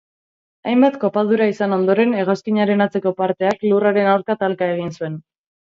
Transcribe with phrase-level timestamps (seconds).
[0.69, 5.25] Hainbat kopadura izan ondoren, hegazkinaren atzeko parteak lurraren aurka talka egin zuen.